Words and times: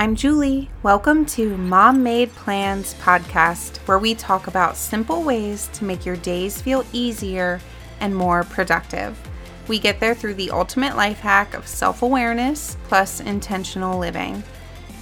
I'm 0.00 0.16
Julie. 0.16 0.70
Welcome 0.82 1.26
to 1.26 1.58
Mom 1.58 2.02
Made 2.02 2.34
Plans 2.34 2.94
podcast, 3.02 3.76
where 3.86 3.98
we 3.98 4.14
talk 4.14 4.46
about 4.46 4.78
simple 4.78 5.22
ways 5.22 5.68
to 5.74 5.84
make 5.84 6.06
your 6.06 6.16
days 6.16 6.58
feel 6.58 6.86
easier 6.94 7.60
and 8.00 8.16
more 8.16 8.44
productive. 8.44 9.20
We 9.68 9.78
get 9.78 10.00
there 10.00 10.14
through 10.14 10.36
the 10.36 10.52
ultimate 10.52 10.96
life 10.96 11.20
hack 11.20 11.52
of 11.52 11.68
self 11.68 12.00
awareness 12.00 12.78
plus 12.84 13.20
intentional 13.20 13.98
living. 13.98 14.42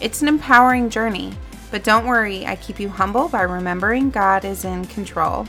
It's 0.01 0.21
an 0.21 0.27
empowering 0.27 0.91
journey, 0.91 1.33
but 1.71 1.85
don't 1.85 2.05
worry, 2.05 2.45
I 2.45 2.57
keep 2.57 2.81
you 2.81 2.89
humble 2.89 3.29
by 3.29 3.43
remembering 3.43 4.11
God 4.11 4.45
is 4.45 4.65
in 4.65 4.85
control. 4.87 5.47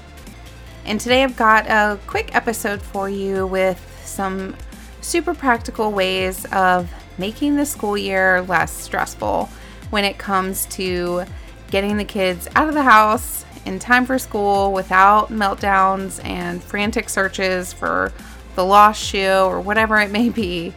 And 0.86 1.02
today 1.02 1.24
I've 1.24 1.36
got 1.36 1.66
a 1.66 1.98
quick 2.06 2.36
episode 2.36 2.84
for 2.84 3.10
you 3.10 3.48
with 3.48 3.84
some 4.06 4.56
super 5.02 5.34
practical 5.34 5.92
ways 5.92 6.46
of 6.52 6.88
making 7.20 7.58
the 7.58 7.66
school 7.66 7.98
year 7.98 8.42
less 8.44 8.72
stressful 8.72 9.50
when 9.90 10.06
it 10.06 10.18
comes 10.18 10.66
to 10.68 11.26
getting 11.70 11.98
the 11.98 12.06
kids 12.06 12.48
out 12.56 12.68
of 12.68 12.74
the 12.74 12.84
house 12.84 13.46
in 13.66 13.78
time 13.78 14.06
for 14.06 14.18
school 14.18 14.72
without 14.72 15.30
meltdowns 15.30 16.24
and 16.26 16.64
frantic 16.64 17.10
searches 17.10 17.74
for 17.74 18.12
the 18.56 18.66
lost 18.66 19.04
shoe 19.04 19.44
or 19.44 19.60
whatever 19.62 19.98
it 19.98 20.12
may 20.12 20.30
be. 20.30 20.74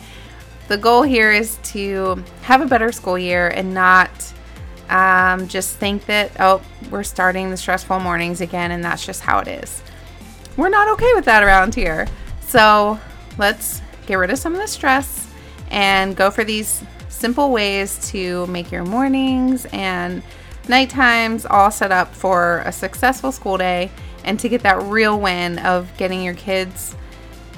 The 0.68 0.76
goal 0.76 1.02
here 1.02 1.32
is 1.32 1.58
to 1.64 2.22
have 2.42 2.60
a 2.60 2.66
better 2.66 2.92
school 2.92 3.18
year 3.18 3.48
and 3.48 3.72
not 3.72 4.10
um, 4.88 5.48
just 5.48 5.76
think 5.76 6.04
that, 6.06 6.32
oh, 6.38 6.60
we're 6.90 7.02
starting 7.02 7.50
the 7.50 7.56
stressful 7.56 8.00
mornings 8.00 8.40
again 8.40 8.72
and 8.72 8.84
that's 8.84 9.06
just 9.06 9.22
how 9.22 9.38
it 9.38 9.48
is. 9.48 9.82
We're 10.56 10.68
not 10.68 10.88
okay 10.88 11.12
with 11.14 11.24
that 11.24 11.42
around 11.42 11.74
here. 11.74 12.06
So 12.40 12.98
let's 13.38 13.80
get 14.06 14.16
rid 14.16 14.30
of 14.30 14.38
some 14.38 14.54
of 14.54 14.60
the 14.60 14.68
stress 14.68 15.21
and 15.72 16.14
go 16.14 16.30
for 16.30 16.44
these 16.44 16.84
simple 17.08 17.50
ways 17.50 18.10
to 18.10 18.46
make 18.46 18.70
your 18.70 18.84
mornings 18.84 19.66
and 19.72 20.22
night 20.68 20.90
times 20.90 21.44
all 21.46 21.70
set 21.70 21.90
up 21.90 22.14
for 22.14 22.62
a 22.66 22.70
successful 22.70 23.32
school 23.32 23.56
day 23.56 23.90
and 24.24 24.38
to 24.38 24.48
get 24.48 24.62
that 24.62 24.80
real 24.82 25.18
win 25.18 25.58
of 25.60 25.90
getting 25.96 26.22
your 26.22 26.34
kids 26.34 26.94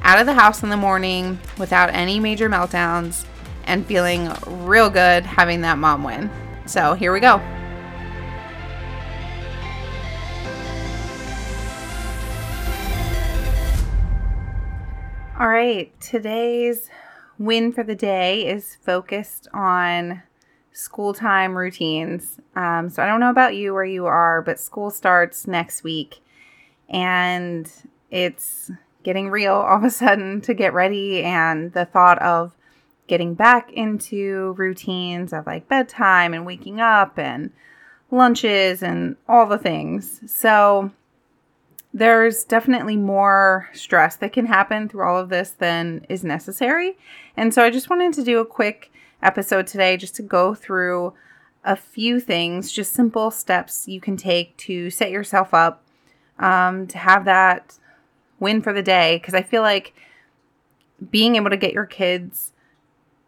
out 0.03 0.21
of 0.21 0.27
the 0.27 0.33
house 0.33 0.63
in 0.63 0.69
the 0.69 0.77
morning 0.77 1.39
without 1.59 1.91
any 1.93 2.21
major 2.21 2.49
meltdowns 2.49 3.27
and 3.65 3.85
feeling 3.87 4.31
real 4.47 4.89
good 4.89 5.25
having 5.25 5.63
that 5.63 5.77
mom 5.77 6.05
win. 6.05 6.31
So 6.67 6.95
here 6.95 7.13
we 7.13 7.21
go. 7.21 7.43
All 15.37 15.49
right, 15.49 15.93
today's 16.01 16.89
win 17.39 17.73
for 17.73 17.83
the 17.83 17.95
day 17.95 18.47
is 18.47 18.77
focused 18.83 19.49
on 19.53 20.23
school 20.73 21.15
time 21.15 21.57
routines. 21.57 22.41
Um, 22.57 22.89
so 22.91 23.03
I 23.03 23.07
don't 23.07 23.21
know 23.21 23.31
about 23.31 23.55
you 23.55 23.73
where 23.73 23.85
you 23.85 24.07
are, 24.07 24.43
but 24.43 24.61
school 24.61 24.91
starts 24.91 25.47
next 25.47 25.85
week 25.85 26.21
and 26.89 27.71
it's 28.11 28.71
getting 29.03 29.31
real 29.31 29.55
all 29.55 29.79
of 29.79 29.85
a 29.85 29.91
sudden 29.91 30.41
to 30.43 30.55
get 30.55 30.75
ready 30.75 31.23
and 31.23 31.73
the 31.73 31.85
thought 31.85 32.21
of 32.21 32.53
getting 33.07 33.35
back 33.35 33.73
into 33.73 34.55
routines 34.57 35.33
of 35.33 35.47
like 35.47 35.69
bedtime 35.69 36.33
and 36.33 36.47
waking 36.47 36.81
up 36.81 37.19
and 37.19 37.51
lunches 38.11 38.83
and 38.83 39.17
all 39.29 39.47
the 39.47 39.59
things. 39.59 40.21
So 40.27 40.91
there's 41.95 42.43
definitely 42.43 42.97
more 42.97 43.71
stress 43.73 44.17
that 44.17 44.33
can 44.33 44.47
happen 44.47 44.89
through 44.89 45.07
all 45.07 45.17
of 45.17 45.29
this 45.29 45.51
than 45.51 46.05
is 46.09 46.25
necessary. 46.25 46.99
And 47.37 47.55
so 47.55 47.63
I 47.63 47.71
just 47.71 47.89
wanted 47.89 48.13
to 48.15 48.25
do 48.25 48.41
a 48.41 48.45
quick 48.45 48.91
episode 49.23 49.69
today 49.69 49.97
just 49.97 50.17
to 50.17 50.23
go 50.23 50.57
through 50.57 51.15
a 51.65 51.77
few 51.77 52.19
things, 52.19 52.73
just 52.73 52.93
simple 52.93 53.31
steps 53.31 53.87
you 53.87 54.01
can 54.01 54.17
take 54.17 54.57
to 54.57 54.91
set 54.91 55.13
yourself 55.13 55.55
up 55.55 55.85
um, 56.41 56.89
to 56.89 56.99
have 56.99 57.25
that 57.27 57.79
win 58.41 58.61
for 58.61 58.73
the 58.73 58.83
day. 58.83 59.19
Because 59.19 59.35
I 59.35 59.43
feel 59.43 59.63
like 59.63 59.95
being 61.13 61.37
able 61.37 61.51
to 61.51 61.57
get 61.57 61.73
your 61.73 61.87
kids 61.87 62.53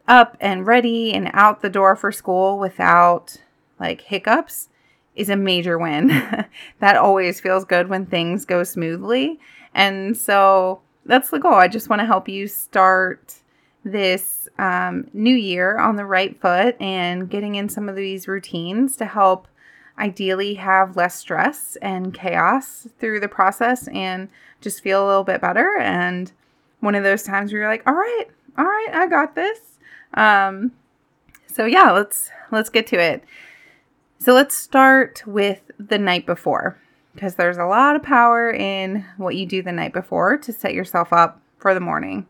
up 0.08 0.36
and 0.40 0.66
ready 0.66 1.14
and 1.14 1.30
out 1.32 1.62
the 1.62 1.70
door 1.70 1.94
for 1.94 2.10
school 2.10 2.58
without 2.58 3.36
like 3.78 4.00
hiccups 4.02 4.68
is 5.16 5.28
a 5.28 5.36
major 5.36 5.78
win. 5.78 6.08
that 6.78 6.96
always 6.96 7.40
feels 7.40 7.64
good 7.64 7.88
when 7.88 8.06
things 8.06 8.44
go 8.44 8.62
smoothly. 8.62 9.40
And 9.74 10.16
so 10.16 10.80
that's 11.04 11.30
the 11.30 11.38
goal. 11.38 11.54
I 11.54 11.68
just 11.68 11.88
want 11.88 12.00
to 12.00 12.06
help 12.06 12.28
you 12.28 12.46
start 12.46 13.34
this 13.84 14.48
um, 14.58 15.08
new 15.12 15.34
year 15.34 15.78
on 15.78 15.96
the 15.96 16.04
right 16.04 16.38
foot 16.40 16.76
and 16.80 17.30
getting 17.30 17.54
in 17.54 17.68
some 17.68 17.88
of 17.88 17.96
these 17.96 18.28
routines 18.28 18.96
to 18.96 19.04
help 19.04 19.48
ideally 19.98 20.54
have 20.54 20.96
less 20.96 21.14
stress 21.14 21.76
and 21.80 22.12
chaos 22.12 22.88
through 22.98 23.20
the 23.20 23.28
process 23.28 23.88
and 23.88 24.28
just 24.60 24.82
feel 24.82 25.04
a 25.04 25.06
little 25.06 25.24
bit 25.24 25.40
better. 25.40 25.78
And 25.78 26.32
one 26.80 26.94
of 26.94 27.04
those 27.04 27.22
times 27.22 27.52
where 27.52 27.62
you're 27.62 27.70
like, 27.70 27.86
all 27.86 27.94
right, 27.94 28.24
all 28.58 28.64
right, 28.64 28.90
I 28.92 29.06
got 29.06 29.34
this. 29.34 29.78
Um, 30.14 30.72
so 31.46 31.64
yeah, 31.64 31.92
let's 31.92 32.30
let's 32.50 32.68
get 32.70 32.86
to 32.88 33.00
it. 33.00 33.24
So 34.18 34.32
let's 34.32 34.56
start 34.56 35.22
with 35.26 35.70
the 35.78 35.98
night 35.98 36.26
before 36.26 36.78
because 37.14 37.34
there's 37.34 37.58
a 37.58 37.64
lot 37.64 37.96
of 37.96 38.02
power 38.02 38.50
in 38.50 39.04
what 39.16 39.36
you 39.36 39.46
do 39.46 39.62
the 39.62 39.72
night 39.72 39.92
before 39.92 40.36
to 40.38 40.52
set 40.52 40.74
yourself 40.74 41.12
up 41.12 41.40
for 41.58 41.74
the 41.74 41.80
morning. 41.80 42.26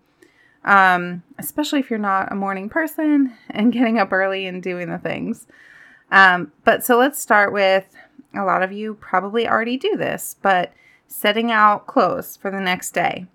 Um, 0.64 1.22
especially 1.38 1.78
if 1.78 1.91
you're 1.91 1.98
not 1.98 2.32
a 2.32 2.36
morning 2.36 2.69
person 2.69 3.34
and 3.50 3.72
getting 3.72 3.98
up 3.98 4.12
early 4.12 4.47
and 4.47 4.62
doing 4.62 4.91
the 4.91 4.98
things. 4.98 5.47
Um, 6.10 6.52
but 6.64 6.84
so 6.84 6.98
let's 6.98 7.20
start 7.20 7.52
with 7.52 7.86
a 8.34 8.44
lot 8.44 8.62
of 8.62 8.72
you 8.72 8.94
probably 8.94 9.48
already 9.48 9.76
do 9.76 9.97
this, 9.97 10.36
but 10.42 10.72
setting 11.06 11.50
out 11.50 11.86
clothes 11.86 12.36
for 12.36 12.50
the 12.50 12.60
next 12.60 12.92
day. 12.92 13.26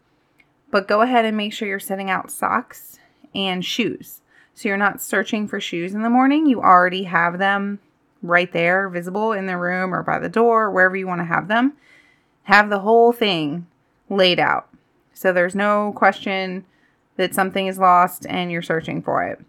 But 0.69 0.87
go 0.87 1.01
ahead 1.01 1.25
and 1.25 1.35
make 1.35 1.53
sure 1.53 1.67
you're 1.67 1.79
setting 1.79 2.09
out 2.09 2.31
socks 2.31 2.99
and 3.33 3.63
shoes. 3.63 4.21
So 4.53 4.67
you're 4.67 4.77
not 4.77 5.01
searching 5.01 5.47
for 5.47 5.59
shoes 5.59 5.93
in 5.93 6.01
the 6.01 6.09
morning, 6.09 6.45
you 6.45 6.61
already 6.61 7.03
have 7.03 7.39
them 7.39 7.79
right 8.21 8.51
there, 8.51 8.89
visible 8.89 9.31
in 9.31 9.45
the 9.45 9.57
room 9.57 9.93
or 9.93 10.03
by 10.03 10.19
the 10.19 10.29
door, 10.29 10.71
wherever 10.71 10.95
you 10.95 11.07
want 11.07 11.21
to 11.21 11.25
have 11.25 11.47
them. 11.47 11.73
Have 12.43 12.69
the 12.69 12.79
whole 12.79 13.11
thing 13.11 13.67
laid 14.09 14.39
out. 14.39 14.67
So 15.13 15.31
there's 15.31 15.55
no 15.55 15.93
question 15.95 16.65
that 17.17 17.35
something 17.35 17.67
is 17.67 17.77
lost 17.77 18.25
and 18.27 18.51
you're 18.51 18.61
searching 18.61 19.01
for 19.01 19.23
it. 19.23 19.39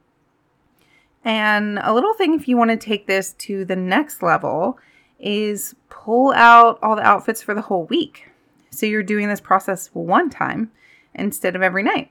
And 1.25 1.79
a 1.83 1.95
little 1.95 2.15
thing, 2.15 2.35
if 2.35 2.49
you 2.49 2.57
want 2.57 2.71
to 2.71 2.77
take 2.77 3.07
this 3.07 3.33
to 3.35 3.65
the 3.65 3.77
next 3.77 4.23
level, 4.23 4.79
is 5.21 5.75
pull 5.89 6.33
out 6.33 6.79
all 6.83 6.97
the 6.97 7.03
outfits 7.03 7.43
for 7.43 7.55
the 7.55 7.63
whole 7.63 7.85
week. 7.85 8.29
So 8.71 8.87
you're 8.87 9.03
doing 9.03 9.29
this 9.29 9.41
process 9.41 9.89
one 9.93 10.31
time 10.31 10.73
instead 11.15 11.55
of 11.55 11.63
every 11.63 11.83
night. 11.83 12.11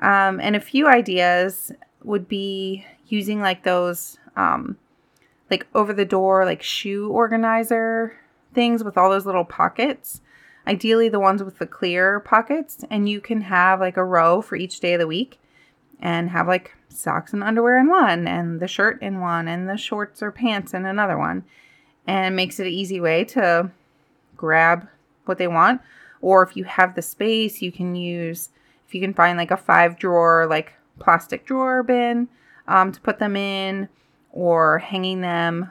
Um, 0.00 0.40
and 0.40 0.54
a 0.54 0.60
few 0.60 0.86
ideas 0.86 1.72
would 2.02 2.28
be 2.28 2.84
using 3.06 3.40
like 3.40 3.62
those 3.62 4.18
um, 4.36 4.76
like 5.50 5.66
over 5.74 5.92
the 5.92 6.04
door 6.04 6.44
like 6.44 6.62
shoe 6.62 7.10
organizer 7.10 8.18
things 8.54 8.84
with 8.84 8.96
all 8.96 9.10
those 9.10 9.26
little 9.26 9.44
pockets. 9.44 10.20
Ideally 10.66 11.08
the 11.08 11.20
ones 11.20 11.42
with 11.42 11.58
the 11.58 11.66
clear 11.66 12.20
pockets. 12.20 12.84
And 12.90 13.08
you 13.08 13.20
can 13.20 13.42
have 13.42 13.80
like 13.80 13.96
a 13.96 14.04
row 14.04 14.40
for 14.40 14.56
each 14.56 14.80
day 14.80 14.94
of 14.94 15.00
the 15.00 15.06
week 15.06 15.38
and 16.00 16.30
have 16.30 16.48
like 16.48 16.74
socks 16.88 17.32
and 17.32 17.42
underwear 17.42 17.78
in 17.78 17.88
one 17.88 18.26
and 18.26 18.60
the 18.60 18.68
shirt 18.68 19.02
in 19.02 19.20
one 19.20 19.48
and 19.48 19.68
the 19.68 19.76
shorts 19.76 20.22
or 20.22 20.30
pants 20.30 20.72
in 20.72 20.86
another 20.86 21.18
one. 21.18 21.44
And 22.06 22.36
makes 22.36 22.60
it 22.60 22.66
an 22.66 22.72
easy 22.72 23.00
way 23.00 23.24
to 23.24 23.70
grab 24.36 24.88
what 25.24 25.38
they 25.38 25.48
want. 25.48 25.80
Or 26.20 26.42
if 26.42 26.56
you 26.56 26.64
have 26.64 26.94
the 26.94 27.02
space 27.02 27.60
you 27.60 27.72
can 27.72 27.94
use 27.94 28.48
if 28.86 28.94
you 28.94 29.00
can 29.00 29.14
find 29.14 29.38
like 29.38 29.50
a 29.50 29.56
five 29.56 29.98
drawer 29.98 30.46
like 30.48 30.74
plastic 30.98 31.44
drawer 31.44 31.82
bin 31.82 32.28
um, 32.68 32.92
to 32.92 33.00
put 33.00 33.18
them 33.18 33.36
in 33.36 33.88
or 34.34 34.78
hanging 34.78 35.20
them 35.20 35.70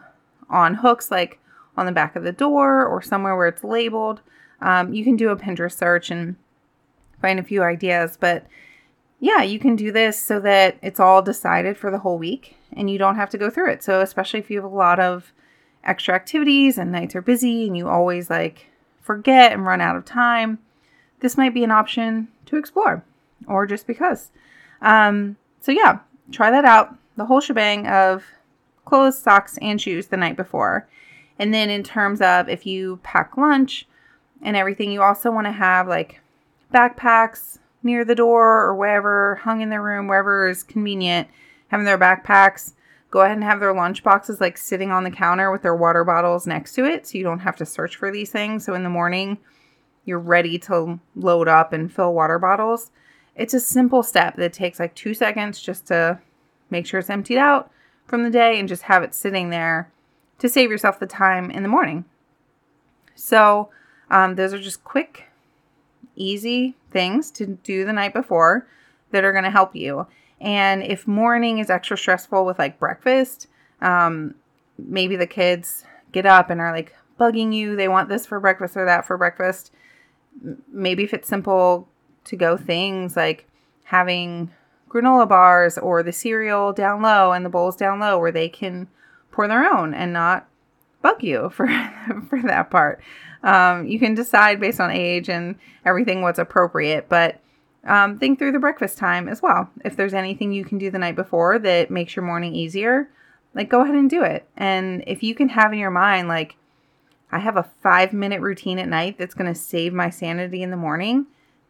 on 0.50 0.74
hooks 0.74 1.12
like 1.12 1.40
on 1.76 1.86
the 1.86 1.92
back 1.92 2.16
of 2.16 2.24
the 2.24 2.32
door 2.32 2.86
or 2.86 3.02
somewhere 3.02 3.36
where 3.36 3.48
it's 3.48 3.64
labeled. 3.64 4.22
Um, 4.62 4.94
you 4.94 5.04
can 5.04 5.18
do 5.18 5.30
a 5.30 5.36
Pinterest 5.36 5.78
search 5.78 6.10
and 6.10 6.38
find 7.22 7.40
a 7.40 7.44
few 7.44 7.62
ideas, 7.62 8.18
but 8.20 8.48
yeah, 9.20 9.42
you 9.42 9.60
can 9.60 9.76
do 9.76 9.92
this 9.92 10.18
so 10.18 10.40
that 10.40 10.78
it's 10.82 11.00
all 11.00 11.22
decided 11.22 11.78
for 11.78 11.92
the 11.92 12.00
whole 12.00 12.18
week 12.18 12.56
and 12.72 12.90
you 12.90 12.98
don't 12.98 13.18
have 13.18 13.30
to 13.32 13.38
go 13.38 13.50
through 13.50 13.72
it. 13.72 13.84
So, 13.84 14.02
especially 14.02 14.40
if 14.40 14.50
you 14.50 14.58
have 14.62 14.72
a 14.72 14.76
lot 14.76 15.00
of 15.00 15.34
extra 15.84 16.16
activities 16.16 16.78
and 16.78 16.92
nights 16.92 17.16
are 17.16 17.22
busy 17.22 17.68
and 17.68 17.76
you 17.78 17.90
always 17.90 18.30
like 18.30 18.68
forget 19.02 19.52
and 19.52 19.66
run 19.66 19.82
out 19.82 19.98
of 19.98 20.06
time, 20.06 20.60
this 21.20 21.38
might 21.38 21.54
be 21.54 21.66
an 21.66 21.72
option 21.72 22.30
to 22.46 22.56
explore 22.56 23.04
or 23.46 23.66
just 23.66 23.88
because. 23.88 24.32
Um, 24.82 25.36
so, 25.60 25.72
yeah, 25.72 26.00
try 26.32 26.50
that 26.52 26.66
out. 26.66 26.96
The 27.18 27.26
whole 27.26 27.42
shebang 27.42 27.88
of 27.88 28.24
clothes, 28.86 29.18
socks, 29.18 29.58
and 29.62 29.82
shoes 29.82 30.08
the 30.08 30.18
night 30.18 30.38
before. 30.38 30.88
And 31.40 31.54
then 31.54 31.70
in 31.70 31.84
terms 31.84 32.22
of 32.22 32.50
if 32.50 32.66
you 32.66 33.00
pack 33.04 33.38
lunch 33.38 33.88
and 34.42 34.56
everything, 34.56 34.92
you 34.92 35.02
also 35.02 35.32
want 35.32 35.48
to 35.48 35.52
have 35.52 35.88
like 35.88 36.22
backpacks 36.74 37.60
near 37.82 38.06
the 38.06 38.16
door 38.16 38.62
or 38.62 38.76
wherever, 38.76 39.36
hung 39.36 39.62
in 39.62 39.70
their 39.70 39.82
room, 39.82 40.08
wherever 40.08 40.48
is 40.48 40.64
convenient, 40.64 41.28
having 41.68 41.86
their 41.86 41.98
backpacks 41.98 42.74
go 43.14 43.22
ahead 43.22 43.38
and 43.38 43.44
have 43.44 43.60
their 43.60 43.76
lunch 43.76 44.04
boxes 44.04 44.42
like 44.42 44.58
sitting 44.58 44.90
on 44.90 45.04
the 45.04 45.12
counter 45.12 45.52
with 45.52 45.62
their 45.62 45.76
water 45.76 46.04
bottles 46.04 46.48
next 46.48 46.74
to 46.74 46.84
it 46.84 47.06
so 47.06 47.16
you 47.16 47.24
don't 47.24 47.42
have 47.42 47.56
to 47.56 47.64
search 47.64 47.96
for 47.96 48.10
these 48.10 48.32
things. 48.32 48.66
So 48.66 48.74
in 48.74 48.82
the 48.82 48.90
morning, 48.90 49.38
you're 50.04 50.18
ready 50.18 50.58
to 50.58 51.00
load 51.16 51.48
up 51.48 51.74
and 51.74 51.94
fill 51.94 52.12
water 52.12 52.40
bottles. 52.40 52.90
It's 53.36 53.54
a 53.54 53.60
simple 53.60 54.02
step 54.02 54.36
that 54.38 54.52
takes 54.52 54.80
like 54.80 54.96
two 54.96 55.14
seconds 55.14 55.62
just 55.62 55.86
to 55.88 56.20
make 56.72 56.88
sure 56.88 57.00
it's 57.00 57.10
emptied 57.12 57.38
out 57.38 57.70
from 58.06 58.24
the 58.24 58.30
day 58.30 58.60
and 58.60 58.68
just 58.68 58.84
have 58.84 59.04
it 59.04 59.14
sitting 59.14 59.50
there 59.50 59.92
to 60.40 60.50
save 60.50 60.70
yourself 60.70 61.00
the 61.00 61.08
time 61.08 61.50
in 61.50 61.64
the 61.64 61.70
morning. 61.70 62.06
So, 63.16 63.70
um, 64.10 64.36
those 64.36 64.54
are 64.54 64.60
just 64.60 64.84
quick, 64.84 65.26
easy 66.16 66.76
things 66.92 67.32
to 67.32 67.46
do 67.46 67.86
the 67.86 67.94
night 67.94 68.14
before 68.14 68.68
that 69.12 69.24
are 69.24 69.32
going 69.32 69.44
to 69.46 69.52
help 69.52 69.76
you. 69.76 70.08
And 70.42 70.84
if 70.84 71.08
morning 71.08 71.60
is 71.60 71.70
extra 71.70 71.98
stressful 71.98 72.46
with 72.46 72.60
like 72.60 72.80
breakfast, 72.80 73.48
um, 73.82 74.36
maybe 74.78 75.16
the 75.16 75.28
kids 75.28 75.86
get 76.12 76.26
up 76.26 76.50
and 76.50 76.60
are 76.60 76.72
like 76.72 76.94
bugging 77.20 77.54
you, 77.54 77.76
they 77.76 77.88
want 77.88 78.10
this 78.10 78.26
for 78.26 78.40
breakfast 78.40 78.76
or 78.76 78.86
that 78.86 79.06
for 79.06 79.18
breakfast. 79.18 79.72
Maybe 80.72 81.04
if 81.04 81.14
it's 81.14 81.28
simple 81.28 81.88
to 82.26 82.36
go 82.36 82.58
things 82.58 83.16
like 83.16 83.48
having 83.86 84.52
granola 84.94 85.28
bars 85.28 85.78
or 85.78 86.04
the 86.04 86.12
cereal 86.12 86.72
down 86.72 87.02
low 87.02 87.32
and 87.32 87.44
the 87.44 87.50
bowls 87.50 87.76
down 87.76 88.00
low 88.00 88.20
where 88.20 88.32
they 88.32 88.48
can 88.48 88.88
pour 89.32 89.48
their 89.48 89.66
own 89.66 89.94
and 89.94 90.14
not 90.14 90.48
bug 91.02 91.24
you 91.24 91.50
for 91.54 91.68
for 92.30 92.42
that 92.44 92.70
part. 92.70 93.02
Um, 93.44 93.88
you 93.88 94.00
can 94.00 94.14
decide 94.14 94.60
based 94.60 94.80
on 94.80 94.92
age 94.92 95.30
and 95.30 95.56
everything 95.86 96.22
what's 96.22 96.40
appropriate, 96.40 97.10
but 97.10 97.40
um, 97.86 98.18
think 98.18 98.40
through 98.40 98.54
the 98.54 98.60
breakfast 98.60 98.98
time 98.98 99.28
as 99.28 99.42
well. 99.42 99.70
If 99.84 99.98
there's 99.98 100.14
anything 100.14 100.54
you 100.54 100.64
can 100.64 100.78
do 100.78 100.90
the 100.90 101.00
night 101.00 101.16
before 101.16 101.60
that 101.60 101.92
makes 101.92 102.16
your 102.16 102.24
morning 102.24 102.56
easier, 102.56 103.10
like 103.54 103.70
go 103.70 103.82
ahead 103.82 103.96
and 103.96 104.10
do 104.10 104.24
it. 104.24 104.48
And 104.56 105.04
if 105.06 105.24
you 105.24 105.36
can 105.36 105.50
have 105.50 105.74
in 105.74 105.80
your 105.80 105.92
mind, 105.92 106.30
like, 106.30 106.56
I 107.32 107.40
have 107.40 107.58
a 107.58 107.70
five 107.82 108.14
minute 108.14 108.42
routine 108.42 108.80
at 108.80 108.88
night 108.88 109.18
that's 109.18 109.34
going 109.34 109.52
to 109.52 109.60
save 109.60 109.92
my 109.92 110.10
sanity 110.10 110.62
in 110.64 110.72
the 110.72 110.78
morning, 110.78 111.26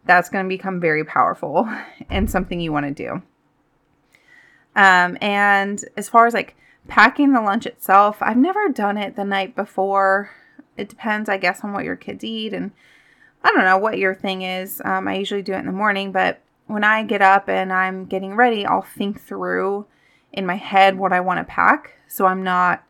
that's 0.05 0.29
going 0.29 0.45
to 0.45 0.49
become 0.49 0.79
very 0.79 1.03
powerful 1.03 1.69
and 2.09 2.29
something 2.29 2.59
you 2.59 2.71
want 2.71 2.85
to 2.85 3.03
do. 3.03 3.21
Um, 4.75 5.17
and 5.21 5.83
as 5.97 6.09
far 6.09 6.25
as 6.25 6.33
like 6.33 6.55
packing 6.87 7.33
the 7.33 7.41
lunch 7.41 7.65
itself, 7.65 8.17
I've 8.21 8.37
never 8.37 8.69
done 8.69 8.97
it 8.97 9.15
the 9.15 9.23
night 9.23 9.55
before. 9.55 10.31
It 10.77 10.89
depends, 10.89 11.29
I 11.29 11.37
guess, 11.37 11.63
on 11.63 11.73
what 11.73 11.85
your 11.85 11.95
kids 11.95 12.23
eat 12.23 12.53
and 12.53 12.71
I 13.43 13.51
don't 13.51 13.65
know 13.65 13.77
what 13.77 13.97
your 13.97 14.15
thing 14.15 14.41
is. 14.41 14.81
Um, 14.85 15.07
I 15.07 15.15
usually 15.15 15.41
do 15.41 15.53
it 15.53 15.59
in 15.59 15.65
the 15.65 15.71
morning, 15.71 16.11
but 16.11 16.41
when 16.67 16.83
I 16.83 17.03
get 17.03 17.21
up 17.21 17.49
and 17.49 17.73
I'm 17.73 18.05
getting 18.05 18.35
ready, 18.35 18.65
I'll 18.65 18.81
think 18.81 19.21
through 19.21 19.85
in 20.31 20.45
my 20.45 20.55
head 20.55 20.97
what 20.97 21.13
I 21.13 21.19
want 21.19 21.39
to 21.39 21.43
pack. 21.43 21.97
So 22.07 22.25
I'm 22.25 22.43
not 22.43 22.83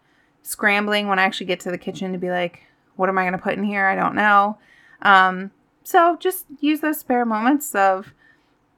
scrambling 0.44 1.07
when 1.07 1.19
I 1.19 1.24
actually 1.24 1.48
get 1.48 1.59
to 1.62 1.71
the 1.71 1.77
kitchen 1.77 2.12
to 2.12 2.19
be 2.19 2.30
like, 2.30 2.63
what 2.95 3.09
am 3.09 3.18
I 3.18 3.24
going 3.24 3.33
to 3.33 3.39
put 3.39 3.57
in 3.57 3.63
here? 3.63 3.86
I 3.86 3.95
don't 3.95 4.16
know. 4.16 4.57
Um, 5.01 5.51
so 5.83 6.18
just 6.19 6.45
use 6.59 6.80
those 6.80 7.00
spare 7.00 7.25
moments 7.25 7.74
of 7.75 8.13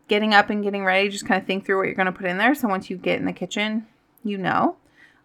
getting 0.08 0.34
up 0.34 0.50
and 0.50 0.64
getting 0.64 0.86
ready. 0.86 1.10
Just 1.10 1.26
kind 1.26 1.42
of 1.42 1.48
think 1.48 1.66
through 1.66 1.78
what 1.78 1.88
you're 1.88 1.96
going 1.96 2.06
to 2.06 2.12
put 2.12 2.26
in 2.26 2.38
there. 2.38 2.56
So 2.56 2.68
once 2.68 2.90
you 2.90 2.98
get 2.98 3.20
in 3.20 3.26
the 3.26 3.34
kitchen, 3.34 3.88
you 4.24 4.38
know. 4.38 4.78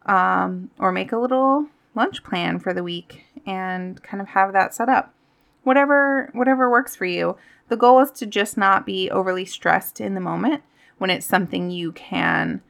Um, 0.06 0.70
or 0.78 0.92
make 0.92 1.12
a 1.12 1.18
little 1.18 1.66
lunch 1.94 2.24
plan 2.24 2.58
for 2.58 2.72
the 2.72 2.82
week 2.82 3.26
and 3.46 4.02
kind 4.02 4.20
of 4.20 4.28
have 4.28 4.52
that 4.54 4.74
set 4.74 4.88
up 4.88 5.12
whatever 5.62 6.30
whatever 6.32 6.70
works 6.70 6.96
for 6.96 7.04
you. 7.04 7.36
The 7.68 7.76
goal 7.76 8.00
is 8.00 8.10
to 8.12 8.26
just 8.26 8.56
not 8.56 8.86
be 8.86 9.10
overly 9.10 9.44
stressed 9.44 10.00
in 10.00 10.14
the 10.14 10.20
moment 10.20 10.62
when 10.98 11.10
it's 11.10 11.26
something 11.26 11.70
you 11.70 11.92
can 11.92 12.62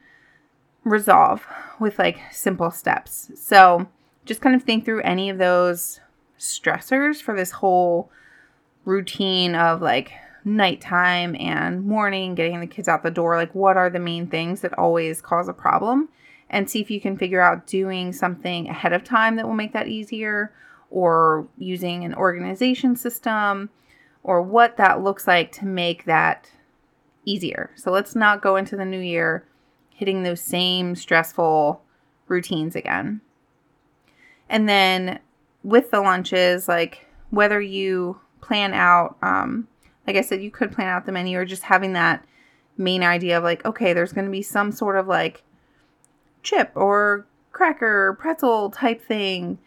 resolve 0.83 1.45
with 1.79 1.99
like 1.99 2.19
simple 2.31 2.71
steps. 2.71 3.31
So, 3.35 3.87
just 4.25 4.41
kind 4.41 4.55
of 4.55 4.63
think 4.63 4.85
through 4.85 5.01
any 5.01 5.29
of 5.29 5.37
those 5.37 5.99
stressors 6.39 7.21
for 7.21 7.35
this 7.35 7.51
whole 7.51 8.11
routine 8.85 9.55
of 9.55 9.81
like 9.81 10.11
nighttime 10.43 11.35
and 11.39 11.83
morning, 11.83 12.35
getting 12.35 12.59
the 12.59 12.67
kids 12.67 12.87
out 12.87 13.03
the 13.03 13.11
door. 13.11 13.35
Like, 13.35 13.53
what 13.53 13.77
are 13.77 13.89
the 13.89 13.99
main 13.99 14.27
things 14.27 14.61
that 14.61 14.77
always 14.77 15.21
cause 15.21 15.47
a 15.47 15.53
problem? 15.53 16.09
And 16.49 16.69
see 16.69 16.81
if 16.81 16.91
you 16.91 16.99
can 16.99 17.17
figure 17.17 17.41
out 17.41 17.67
doing 17.67 18.11
something 18.11 18.67
ahead 18.67 18.93
of 18.93 19.03
time 19.03 19.35
that 19.37 19.47
will 19.47 19.53
make 19.53 19.73
that 19.73 19.87
easier 19.87 20.53
or 20.89 21.47
using 21.57 22.03
an 22.03 22.13
organization 22.15 22.95
system 22.95 23.69
or 24.23 24.41
what 24.41 24.77
that 24.77 25.01
looks 25.01 25.27
like 25.27 25.51
to 25.53 25.65
make 25.65 26.05
that 26.05 26.51
easier. 27.23 27.71
So 27.75 27.91
let's 27.91 28.15
not 28.15 28.41
go 28.41 28.55
into 28.57 28.75
the 28.75 28.85
new 28.85 28.99
year 28.99 29.45
hitting 29.89 30.23
those 30.23 30.41
same 30.41 30.95
stressful 30.95 31.81
routines 32.27 32.75
again. 32.75 33.21
And 34.49 34.67
then 34.67 35.19
with 35.63 35.91
the 35.91 36.01
lunches, 36.01 36.67
like 36.67 37.07
whether 37.29 37.61
you 37.61 38.19
plan 38.41 38.73
out, 38.73 39.17
um, 39.21 39.67
like 40.05 40.15
I 40.15 40.21
said, 40.21 40.41
you 40.41 40.51
could 40.51 40.71
plan 40.71 40.87
out 40.87 41.05
the 41.05 41.11
menu 41.11 41.37
or 41.37 41.45
just 41.45 41.63
having 41.63 41.93
that 41.93 42.25
main 42.77 43.03
idea 43.03 43.37
of 43.37 43.43
like, 43.43 43.63
okay, 43.65 43.93
there's 43.93 44.13
going 44.13 44.25
to 44.25 44.31
be 44.31 44.41
some 44.41 44.71
sort 44.71 44.97
of 44.97 45.07
like 45.07 45.43
chip 46.43 46.71
or 46.75 47.25
cracker, 47.51 48.17
pretzel 48.19 48.69
type 48.69 49.01
thing. 49.01 49.59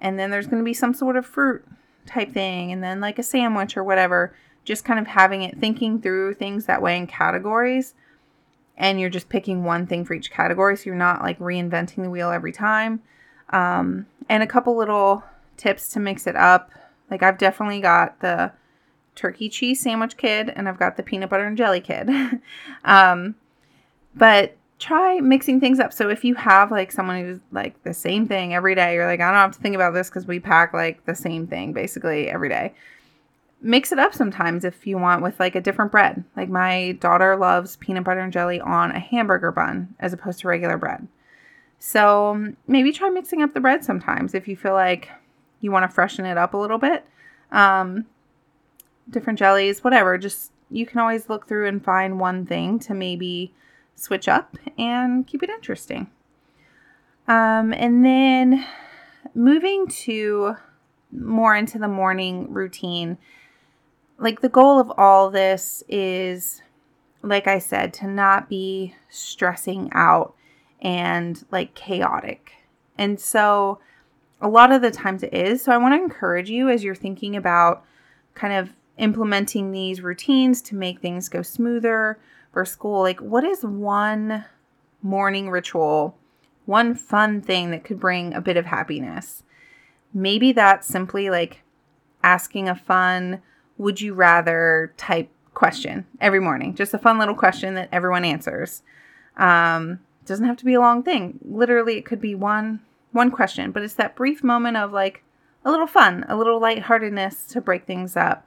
And 0.00 0.18
then 0.18 0.30
there's 0.30 0.46
going 0.46 0.62
to 0.62 0.64
be 0.64 0.74
some 0.74 0.94
sort 0.94 1.16
of 1.16 1.26
fruit 1.26 1.64
type 2.06 2.32
thing 2.32 2.72
and 2.72 2.82
then 2.82 3.00
like 3.00 3.18
a 3.18 3.22
sandwich 3.22 3.76
or 3.76 3.84
whatever. 3.84 4.34
Just 4.64 4.84
kind 4.84 4.98
of 4.98 5.06
having 5.06 5.42
it 5.42 5.58
thinking 5.58 6.00
through 6.00 6.34
things 6.34 6.66
that 6.66 6.82
way 6.82 6.96
in 6.96 7.06
categories. 7.06 7.94
And 8.76 8.98
you're 8.98 9.10
just 9.10 9.28
picking 9.28 9.62
one 9.62 9.86
thing 9.86 10.04
for 10.04 10.14
each 10.14 10.30
category. 10.30 10.76
So 10.76 10.84
you're 10.86 10.94
not 10.94 11.22
like 11.22 11.38
reinventing 11.38 12.02
the 12.02 12.10
wheel 12.10 12.30
every 12.30 12.52
time. 12.52 13.02
Um, 13.50 14.06
and 14.28 14.42
a 14.42 14.46
couple 14.46 14.76
little 14.76 15.22
tips 15.56 15.90
to 15.90 16.00
mix 16.00 16.26
it 16.26 16.34
up 16.34 16.70
like 17.14 17.22
i've 17.22 17.38
definitely 17.38 17.80
got 17.80 18.20
the 18.20 18.50
turkey 19.14 19.48
cheese 19.48 19.80
sandwich 19.80 20.16
kid 20.16 20.52
and 20.56 20.68
i've 20.68 20.78
got 20.78 20.96
the 20.96 21.02
peanut 21.02 21.30
butter 21.30 21.46
and 21.46 21.56
jelly 21.56 21.80
kid 21.80 22.10
um, 22.84 23.36
but 24.16 24.56
try 24.78 25.20
mixing 25.20 25.60
things 25.60 25.80
up. 25.80 25.92
So 25.92 26.10
if 26.10 26.24
you 26.24 26.34
have 26.34 26.70
like 26.70 26.92
someone 26.92 27.20
who's 27.20 27.40
like 27.52 27.82
the 27.84 27.94
same 27.94 28.26
thing 28.26 28.54
every 28.54 28.74
day, 28.74 28.94
you're 28.94 29.06
like, 29.06 29.20
I 29.20 29.28
don't 29.28 29.36
have 29.36 29.52
to 29.52 29.60
think 29.60 29.74
about 29.74 29.94
this 29.94 30.08
because 30.08 30.26
we 30.26 30.40
pack 30.40 30.74
like 30.74 31.04
the 31.06 31.14
same 31.14 31.46
thing 31.46 31.72
basically 31.72 32.28
every 32.28 32.48
day. 32.48 32.74
Mix 33.60 33.92
it 33.92 33.98
up 33.98 34.14
sometimes 34.14 34.64
if 34.64 34.86
you 34.86 34.98
want 34.98 35.22
with 35.22 35.40
like 35.40 35.54
a 35.54 35.60
different 35.60 35.90
bread. 35.90 36.22
Like 36.36 36.50
my 36.50 36.92
daughter 37.00 37.36
loves 37.36 37.76
peanut 37.76 38.04
butter 38.04 38.20
and 38.20 38.32
jelly 38.32 38.60
on 38.60 38.90
a 38.90 38.98
hamburger 38.98 39.52
bun 39.52 39.94
as 40.00 40.12
opposed 40.12 40.40
to 40.40 40.48
regular 40.48 40.76
bread. 40.76 41.08
So 41.78 42.52
maybe 42.66 42.92
try 42.92 43.08
mixing 43.08 43.42
up 43.42 43.54
the 43.54 43.60
bread 43.60 43.84
sometimes 43.84 44.34
if 44.34 44.48
you 44.48 44.56
feel 44.56 44.74
like 44.74 45.08
you 45.64 45.72
want 45.72 45.88
to 45.90 45.94
freshen 45.94 46.26
it 46.26 46.36
up 46.36 46.52
a 46.52 46.58
little 46.58 46.76
bit. 46.76 47.06
Um, 47.50 48.04
different 49.08 49.38
jellies, 49.38 49.82
whatever. 49.82 50.18
Just 50.18 50.52
you 50.70 50.84
can 50.84 51.00
always 51.00 51.30
look 51.30 51.48
through 51.48 51.66
and 51.66 51.82
find 51.82 52.20
one 52.20 52.44
thing 52.44 52.78
to 52.80 52.92
maybe 52.92 53.54
switch 53.94 54.28
up 54.28 54.58
and 54.78 55.26
keep 55.26 55.42
it 55.42 55.48
interesting. 55.48 56.10
Um, 57.26 57.72
and 57.72 58.04
then 58.04 58.66
moving 59.34 59.86
to 59.88 60.56
more 61.10 61.56
into 61.56 61.78
the 61.78 61.88
morning 61.88 62.52
routine, 62.52 63.16
like 64.18 64.42
the 64.42 64.50
goal 64.50 64.78
of 64.78 64.92
all 64.98 65.30
this 65.30 65.82
is, 65.88 66.60
like 67.22 67.46
I 67.46 67.58
said, 67.58 67.94
to 67.94 68.06
not 68.06 68.50
be 68.50 68.94
stressing 69.08 69.88
out 69.94 70.34
and 70.82 71.42
like 71.50 71.74
chaotic. 71.74 72.52
And 72.98 73.18
so 73.18 73.78
a 74.40 74.48
lot 74.48 74.72
of 74.72 74.82
the 74.82 74.90
times 74.90 75.22
it 75.22 75.32
is. 75.32 75.62
So 75.62 75.72
I 75.72 75.78
want 75.78 75.94
to 75.94 76.02
encourage 76.02 76.50
you 76.50 76.68
as 76.68 76.84
you're 76.84 76.94
thinking 76.94 77.36
about 77.36 77.84
kind 78.34 78.52
of 78.52 78.70
implementing 78.98 79.72
these 79.72 80.00
routines 80.00 80.62
to 80.62 80.74
make 80.74 81.00
things 81.00 81.28
go 81.28 81.42
smoother 81.42 82.18
for 82.52 82.64
school, 82.64 83.00
like 83.00 83.20
what 83.20 83.44
is 83.44 83.64
one 83.64 84.44
morning 85.02 85.50
ritual, 85.50 86.16
one 86.66 86.94
fun 86.94 87.40
thing 87.40 87.70
that 87.70 87.84
could 87.84 87.98
bring 87.98 88.32
a 88.34 88.40
bit 88.40 88.56
of 88.56 88.66
happiness? 88.66 89.42
Maybe 90.12 90.52
that's 90.52 90.86
simply 90.86 91.30
like 91.30 91.62
asking 92.22 92.68
a 92.68 92.74
fun, 92.74 93.42
would 93.76 94.00
you 94.00 94.14
rather 94.14 94.94
type 94.96 95.28
question 95.54 96.06
every 96.20 96.40
morning. 96.40 96.74
Just 96.74 96.92
a 96.92 96.98
fun 96.98 97.18
little 97.18 97.34
question 97.34 97.74
that 97.74 97.88
everyone 97.92 98.24
answers. 98.24 98.82
Um, 99.36 100.00
doesn't 100.26 100.44
have 100.44 100.56
to 100.58 100.64
be 100.64 100.74
a 100.74 100.80
long 100.80 101.02
thing. 101.02 101.38
Literally, 101.44 101.96
it 101.96 102.04
could 102.04 102.20
be 102.20 102.34
one 102.34 102.80
one 103.14 103.30
question, 103.30 103.70
but 103.70 103.82
it's 103.82 103.94
that 103.94 104.16
brief 104.16 104.42
moment 104.42 104.76
of 104.76 104.92
like 104.92 105.22
a 105.64 105.70
little 105.70 105.86
fun, 105.86 106.24
a 106.28 106.36
little 106.36 106.60
lightheartedness 106.60 107.46
to 107.46 107.60
break 107.60 107.86
things 107.86 108.16
up. 108.16 108.46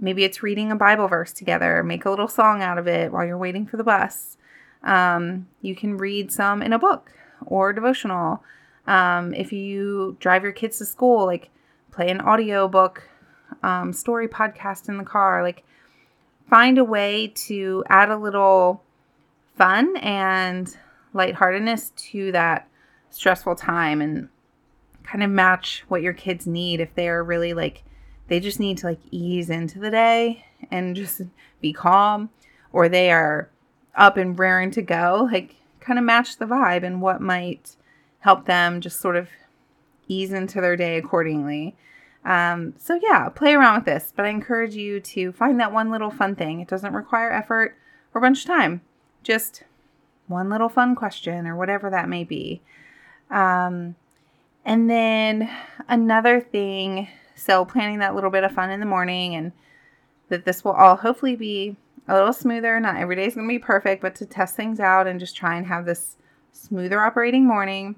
Maybe 0.00 0.24
it's 0.24 0.42
reading 0.42 0.72
a 0.72 0.76
Bible 0.76 1.06
verse 1.06 1.32
together, 1.32 1.82
make 1.82 2.06
a 2.06 2.10
little 2.10 2.26
song 2.26 2.62
out 2.62 2.78
of 2.78 2.88
it 2.88 3.12
while 3.12 3.26
you're 3.26 3.36
waiting 3.36 3.66
for 3.66 3.76
the 3.76 3.84
bus. 3.84 4.38
Um, 4.82 5.48
you 5.60 5.76
can 5.76 5.98
read 5.98 6.32
some 6.32 6.62
in 6.62 6.72
a 6.72 6.78
book 6.78 7.12
or 7.44 7.74
devotional. 7.74 8.42
Um, 8.86 9.34
if 9.34 9.52
you 9.52 10.16
drive 10.18 10.42
your 10.42 10.52
kids 10.52 10.78
to 10.78 10.86
school, 10.86 11.26
like 11.26 11.50
play 11.92 12.08
an 12.08 12.22
audio 12.22 12.68
book, 12.68 13.08
um, 13.62 13.92
story 13.92 14.26
podcast 14.26 14.88
in 14.88 14.96
the 14.96 15.04
car, 15.04 15.42
like 15.42 15.62
find 16.48 16.78
a 16.78 16.84
way 16.84 17.28
to 17.34 17.84
add 17.90 18.08
a 18.08 18.16
little 18.16 18.82
fun 19.56 19.94
and 19.98 20.74
lightheartedness 21.12 21.90
to 21.96 22.32
that 22.32 22.66
stressful 23.10 23.56
time 23.56 24.00
and 24.00 24.28
kind 25.04 25.22
of 25.22 25.30
match 25.30 25.84
what 25.88 26.02
your 26.02 26.12
kids 26.12 26.46
need 26.46 26.80
if 26.80 26.94
they 26.94 27.08
are 27.08 27.24
really 27.24 27.52
like 27.52 27.82
they 28.28 28.38
just 28.38 28.60
need 28.60 28.78
to 28.78 28.86
like 28.86 29.00
ease 29.10 29.50
into 29.50 29.78
the 29.78 29.90
day 29.90 30.44
and 30.70 30.94
just 30.94 31.22
be 31.60 31.72
calm 31.72 32.30
or 32.72 32.88
they 32.88 33.10
are 33.10 33.50
up 33.96 34.16
and 34.16 34.38
raring 34.38 34.70
to 34.70 34.82
go 34.82 35.28
like 35.32 35.56
kind 35.80 35.98
of 35.98 36.04
match 36.04 36.36
the 36.36 36.44
vibe 36.44 36.84
and 36.84 37.02
what 37.02 37.20
might 37.20 37.76
help 38.20 38.46
them 38.46 38.80
just 38.80 39.00
sort 39.00 39.16
of 39.16 39.28
ease 40.06 40.32
into 40.32 40.60
their 40.60 40.76
day 40.76 40.96
accordingly. 40.96 41.76
Um, 42.24 42.74
so 42.78 43.00
yeah 43.02 43.28
play 43.30 43.54
around 43.54 43.76
with 43.76 43.86
this 43.86 44.12
but 44.14 44.26
i 44.26 44.28
encourage 44.28 44.74
you 44.74 45.00
to 45.00 45.32
find 45.32 45.58
that 45.58 45.72
one 45.72 45.90
little 45.90 46.10
fun 46.10 46.36
thing. 46.36 46.60
It 46.60 46.68
doesn't 46.68 46.92
require 46.92 47.32
effort 47.32 47.76
or 48.14 48.18
a 48.18 48.22
bunch 48.22 48.42
of 48.42 48.46
time 48.46 48.82
just 49.22 49.64
one 50.26 50.48
little 50.48 50.68
fun 50.68 50.94
question 50.94 51.46
or 51.46 51.56
whatever 51.56 51.90
that 51.90 52.08
may 52.08 52.24
be 52.24 52.62
um, 53.30 53.94
and 54.64 54.90
then 54.90 55.50
another 55.88 56.40
thing 56.40 57.08
so, 57.40 57.64
planning 57.64 58.00
that 58.00 58.14
little 58.14 58.28
bit 58.28 58.44
of 58.44 58.52
fun 58.52 58.70
in 58.70 58.80
the 58.80 58.86
morning 58.86 59.34
and 59.34 59.52
that 60.28 60.44
this 60.44 60.62
will 60.62 60.72
all 60.72 60.96
hopefully 60.96 61.36
be 61.36 61.74
a 62.06 62.12
little 62.12 62.34
smoother. 62.34 62.78
Not 62.78 62.96
every 62.96 63.16
day 63.16 63.24
is 63.24 63.34
going 63.34 63.48
to 63.48 63.52
be 63.52 63.58
perfect, 63.58 64.02
but 64.02 64.14
to 64.16 64.26
test 64.26 64.56
things 64.56 64.78
out 64.78 65.06
and 65.06 65.18
just 65.18 65.34
try 65.34 65.56
and 65.56 65.66
have 65.66 65.86
this 65.86 66.18
smoother 66.52 67.00
operating 67.00 67.46
morning. 67.46 67.96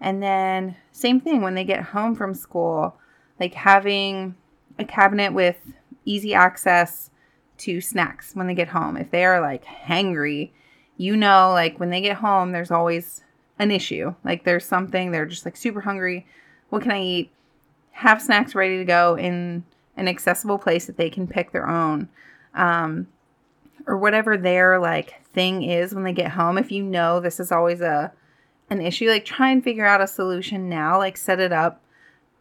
And 0.00 0.22
then, 0.22 0.76
same 0.92 1.20
thing 1.20 1.42
when 1.42 1.56
they 1.56 1.64
get 1.64 1.82
home 1.82 2.14
from 2.14 2.34
school, 2.34 2.94
like 3.40 3.54
having 3.54 4.36
a 4.78 4.84
cabinet 4.84 5.32
with 5.32 5.56
easy 6.04 6.32
access 6.32 7.10
to 7.58 7.80
snacks 7.80 8.36
when 8.36 8.46
they 8.46 8.54
get 8.54 8.68
home. 8.68 8.96
If 8.96 9.10
they 9.10 9.24
are 9.24 9.40
like 9.40 9.64
hangry, 9.64 10.50
you 10.96 11.16
know, 11.16 11.50
like 11.52 11.80
when 11.80 11.90
they 11.90 12.00
get 12.00 12.18
home, 12.18 12.52
there's 12.52 12.70
always 12.70 13.22
an 13.58 13.70
issue. 13.70 14.14
Like 14.24 14.44
there's 14.44 14.64
something, 14.64 15.10
they're 15.10 15.26
just 15.26 15.44
like 15.44 15.56
super 15.56 15.80
hungry. 15.80 16.26
What 16.70 16.82
can 16.82 16.92
I 16.92 17.02
eat? 17.02 17.30
have 17.98 18.22
snacks 18.22 18.54
ready 18.54 18.78
to 18.78 18.84
go 18.84 19.16
in 19.18 19.64
an 19.96 20.06
accessible 20.06 20.56
place 20.56 20.86
that 20.86 20.96
they 20.96 21.10
can 21.10 21.26
pick 21.26 21.50
their 21.50 21.68
own. 21.68 22.08
Um, 22.54 23.08
or 23.88 23.96
whatever 23.96 24.36
their 24.36 24.78
like 24.78 25.24
thing 25.32 25.64
is 25.64 25.94
when 25.94 26.04
they 26.04 26.12
get 26.12 26.30
home. 26.30 26.58
If 26.58 26.70
you 26.70 26.84
know 26.84 27.18
this 27.18 27.40
is 27.40 27.50
always 27.50 27.80
a 27.80 28.12
an 28.70 28.80
issue, 28.80 29.08
like 29.08 29.24
try 29.24 29.50
and 29.50 29.64
figure 29.64 29.84
out 29.84 30.00
a 30.00 30.06
solution 30.06 30.68
now, 30.68 30.96
like 30.98 31.16
set 31.16 31.40
it 31.40 31.52
up 31.52 31.80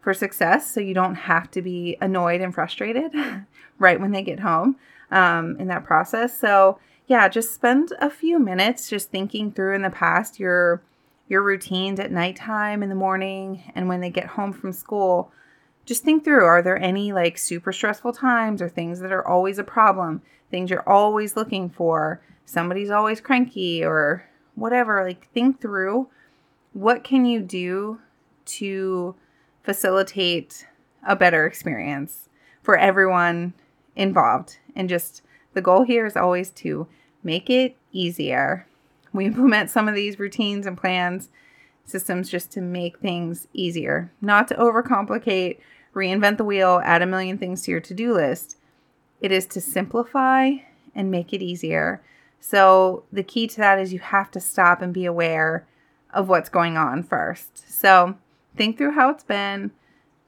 for 0.02 0.14
success 0.14 0.72
so 0.72 0.80
you 0.80 0.94
don't 0.94 1.16
have 1.16 1.50
to 1.52 1.62
be 1.64 1.98
annoyed 2.02 2.42
and 2.42 2.54
frustrated 2.54 3.12
right 3.80 4.00
when 4.00 4.12
they 4.12 4.22
get 4.22 4.42
home 4.42 4.76
um, 5.10 5.56
in 5.58 5.68
that 5.70 5.86
process. 5.86 6.38
So 6.38 6.78
yeah, 7.08 7.28
just 7.30 7.56
spend 7.56 7.94
a 8.00 8.12
few 8.12 8.38
minutes 8.38 8.90
just 8.90 9.10
thinking 9.10 9.52
through 9.52 9.74
in 9.74 9.82
the 9.82 9.90
past 9.90 10.40
your 10.40 10.84
your 11.28 11.44
routines 11.44 12.00
at 12.00 12.12
nighttime 12.12 12.82
in 12.84 12.90
the 12.90 12.96
morning 12.96 13.72
and 13.76 13.88
when 13.88 14.02
they 14.02 14.10
get 14.10 14.28
home 14.28 14.54
from 14.54 14.72
school 14.72 15.32
just 15.88 16.04
think 16.04 16.26
through 16.26 16.44
are 16.44 16.62
there 16.62 16.78
any 16.78 17.14
like 17.14 17.38
super 17.38 17.72
stressful 17.72 18.12
times 18.12 18.62
or 18.62 18.68
things 18.68 19.00
that 19.00 19.14
are 19.14 19.26
always 19.26 19.58
a 19.58 19.64
problem, 19.64 20.22
things 20.52 20.70
you're 20.70 20.88
always 20.88 21.38
looking 21.38 21.70
for, 21.70 22.22
somebody's 22.46 22.92
always 22.92 23.22
cranky 23.22 23.84
or 23.84 24.26
whatever. 24.56 25.04
Like, 25.04 25.32
think 25.32 25.62
through 25.62 26.10
what 26.74 27.06
can 27.06 27.26
you 27.26 27.40
do 27.40 28.00
to 28.46 29.16
facilitate 29.64 30.68
a 31.08 31.16
better 31.16 31.48
experience 31.48 32.28
for 32.62 32.78
everyone 32.78 33.54
involved. 33.96 34.58
And 34.76 34.90
just 34.90 35.22
the 35.54 35.62
goal 35.62 35.84
here 35.84 36.06
is 36.06 36.18
always 36.18 36.50
to 36.52 36.86
make 37.24 37.50
it 37.50 37.78
easier. 37.94 38.68
We 39.14 39.26
implement 39.26 39.70
some 39.70 39.88
of 39.88 39.96
these 39.96 40.20
routines 40.20 40.66
and 40.66 40.78
plans, 40.78 41.30
systems 41.86 42.30
just 42.30 42.52
to 42.52 42.62
make 42.62 43.00
things 43.00 43.48
easier, 43.54 44.12
not 44.22 44.48
to 44.50 44.56
overcomplicate 44.56 45.60
reinvent 45.98 46.38
the 46.38 46.46
wheel, 46.46 46.80
add 46.86 47.02
a 47.02 47.08
million 47.08 47.38
things 47.38 47.64
to 47.64 47.72
your 47.72 47.80
to 47.82 47.94
do 47.94 48.14
list. 48.14 48.58
It 49.20 49.32
is 49.32 49.48
to 49.48 49.60
simplify 49.60 50.52
and 50.94 51.12
make 51.12 51.34
it 51.34 51.42
easier. 51.42 52.02
So, 52.40 53.04
the 53.12 53.24
key 53.24 53.48
to 53.48 53.58
that 53.58 53.80
is 53.80 53.92
you 53.92 54.00
have 54.00 54.30
to 54.32 54.40
stop 54.40 54.82
and 54.82 54.94
be 54.94 55.06
aware 55.06 55.68
of 56.14 56.30
what's 56.30 56.50
going 56.50 56.78
on 56.78 57.04
first. 57.04 57.70
So, 57.70 58.16
think 58.56 58.78
through 58.78 58.92
how 58.92 59.10
it's 59.10 59.24
been. 59.24 59.72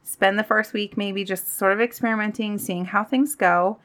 Spend 0.04 0.40
the 0.40 0.44
first 0.44 0.74
week 0.74 0.98
maybe 0.98 1.24
just 1.24 1.56
sort 1.56 1.72
of 1.72 1.80
experimenting, 1.80 2.58
seeing 2.58 2.86
how 2.86 3.04
things 3.04 3.36
go. 3.36 3.78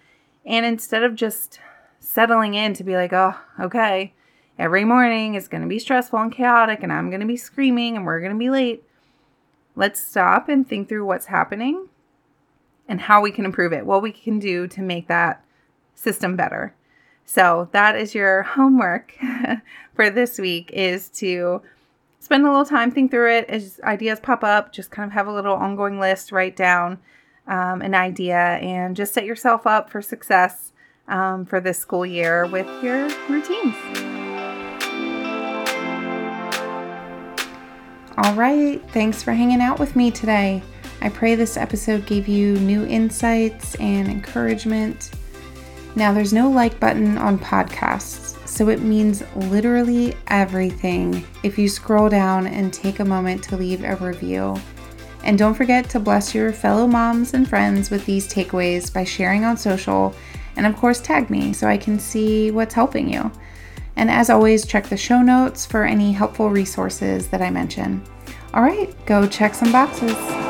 And 0.46 0.64
instead 0.64 1.02
of 1.02 1.14
just 1.14 1.60
settling 2.00 2.54
in 2.54 2.72
to 2.74 2.84
be 2.84 2.96
like, 2.96 3.12
oh, 3.12 3.34
okay, 3.60 4.14
every 4.58 4.84
morning 4.84 5.34
is 5.34 5.48
going 5.48 5.62
to 5.62 5.68
be 5.68 5.78
stressful 5.78 6.18
and 6.18 6.32
chaotic, 6.32 6.82
and 6.82 6.92
I'm 6.92 7.10
going 7.10 7.20
to 7.20 7.26
be 7.26 7.36
screaming 7.36 7.96
and 7.96 8.04
we're 8.04 8.20
going 8.20 8.32
to 8.32 8.38
be 8.38 8.50
late, 8.50 8.84
Let's 9.76 10.00
stop 10.00 10.48
and 10.48 10.68
think 10.68 10.88
through 10.88 11.04
what's 11.04 11.26
happening 11.26 11.88
and 12.88 13.00
how 13.00 13.20
we 13.20 13.32
can 13.32 13.44
improve 13.44 13.72
it, 13.72 13.86
what 13.86 14.02
we 14.02 14.12
can 14.12 14.38
do 14.38 14.68
to 14.68 14.82
make 14.82 15.08
that 15.08 15.44
system 15.94 16.36
better. 16.36 16.74
So 17.24 17.68
that 17.72 17.96
is 17.96 18.14
your 18.14 18.42
homework 18.42 19.18
for 19.94 20.10
this 20.10 20.38
week 20.38 20.70
is 20.72 21.08
to 21.10 21.62
spend 22.20 22.46
a 22.46 22.50
little 22.50 22.64
time, 22.64 22.90
think 22.90 23.10
through 23.10 23.32
it 23.32 23.48
as 23.48 23.80
ideas 23.82 24.20
pop 24.20 24.44
up, 24.44 24.72
just 24.72 24.90
kind 24.90 25.06
of 25.06 25.12
have 25.12 25.26
a 25.26 25.32
little 25.32 25.54
ongoing 25.54 25.98
list, 25.98 26.30
write 26.30 26.56
down 26.56 26.98
um, 27.46 27.82
an 27.82 27.94
idea, 27.94 28.36
and 28.36 28.94
just 28.94 29.12
set 29.12 29.24
yourself 29.24 29.66
up 29.66 29.90
for 29.90 30.00
success 30.00 30.72
um, 31.08 31.44
for 31.44 31.60
this 31.60 31.78
school 31.78 32.06
year 32.06 32.46
with 32.46 32.68
your 32.82 33.08
routines. 33.28 34.13
All 38.16 38.34
right, 38.34 38.80
thanks 38.90 39.24
for 39.24 39.32
hanging 39.32 39.60
out 39.60 39.80
with 39.80 39.96
me 39.96 40.12
today. 40.12 40.62
I 41.00 41.08
pray 41.08 41.34
this 41.34 41.56
episode 41.56 42.06
gave 42.06 42.28
you 42.28 42.56
new 42.60 42.86
insights 42.86 43.74
and 43.76 44.06
encouragement. 44.06 45.10
Now, 45.96 46.12
there's 46.12 46.32
no 46.32 46.48
like 46.48 46.78
button 46.78 47.18
on 47.18 47.40
podcasts, 47.40 48.46
so 48.46 48.68
it 48.68 48.82
means 48.82 49.24
literally 49.34 50.14
everything 50.28 51.26
if 51.42 51.58
you 51.58 51.68
scroll 51.68 52.08
down 52.08 52.46
and 52.46 52.72
take 52.72 53.00
a 53.00 53.04
moment 53.04 53.42
to 53.44 53.56
leave 53.56 53.82
a 53.82 53.96
review. 53.96 54.54
And 55.24 55.36
don't 55.36 55.54
forget 55.54 55.90
to 55.90 55.98
bless 55.98 56.36
your 56.36 56.52
fellow 56.52 56.86
moms 56.86 57.34
and 57.34 57.48
friends 57.48 57.90
with 57.90 58.06
these 58.06 58.32
takeaways 58.32 58.94
by 58.94 59.02
sharing 59.02 59.44
on 59.44 59.56
social, 59.56 60.14
and 60.54 60.66
of 60.66 60.76
course, 60.76 61.00
tag 61.00 61.30
me 61.30 61.52
so 61.52 61.66
I 61.66 61.76
can 61.76 61.98
see 61.98 62.52
what's 62.52 62.74
helping 62.74 63.12
you. 63.12 63.32
And 63.96 64.10
as 64.10 64.30
always, 64.30 64.66
check 64.66 64.88
the 64.88 64.96
show 64.96 65.22
notes 65.22 65.64
for 65.64 65.84
any 65.84 66.12
helpful 66.12 66.50
resources 66.50 67.28
that 67.28 67.42
I 67.42 67.50
mention. 67.50 68.02
All 68.52 68.62
right, 68.62 68.94
go 69.06 69.26
check 69.26 69.54
some 69.54 69.72
boxes. 69.72 70.43